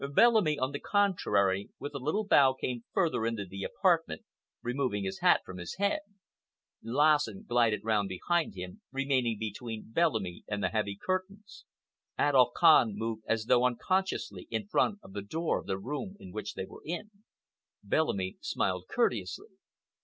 Bellamy, 0.15 0.57
on 0.57 0.71
the 0.71 0.79
contrary, 0.79 1.69
with 1.77 1.93
a 1.93 1.99
little 1.99 2.25
bow 2.25 2.53
came 2.55 2.83
further 2.91 3.23
into 3.23 3.45
the 3.45 3.61
apartment, 3.63 4.23
removing 4.63 5.03
his 5.03 5.19
hat 5.19 5.41
from 5.45 5.57
his 5.59 5.75
head. 5.75 5.99
Lassen 6.81 7.45
glided 7.47 7.81
round 7.83 8.09
behind 8.09 8.55
him, 8.55 8.81
remaining 8.91 9.37
between 9.37 9.91
Bellamy 9.91 10.43
and 10.47 10.63
the 10.63 10.69
heavy 10.69 10.95
curtains. 10.95 11.65
Adolf 12.19 12.49
Kahn 12.55 12.93
moved 12.95 13.21
as 13.27 13.45
though 13.45 13.63
unconsciously 13.63 14.47
in 14.49 14.65
front 14.65 14.97
of 15.03 15.13
the 15.13 15.21
door 15.21 15.59
of 15.59 15.67
the 15.67 15.77
room 15.77 16.15
in 16.19 16.31
which 16.31 16.55
they 16.55 16.65
were. 16.65 16.81
Bellamy 17.83 18.37
smiled 18.41 18.85
courteously. 18.91 19.49